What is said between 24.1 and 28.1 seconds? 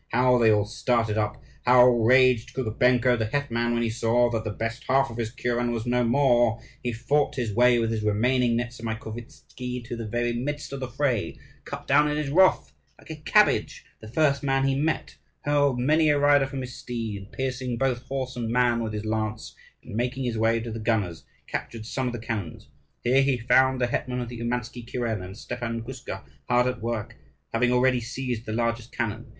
of the Oumansky kuren, and Stepan Guska, hard at work, having already